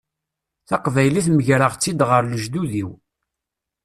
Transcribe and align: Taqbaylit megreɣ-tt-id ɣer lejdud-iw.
Taqbaylit 0.67 1.27
megreɣ-tt-id 1.31 1.99
ɣer 2.09 2.21
lejdud-iw. 2.31 2.89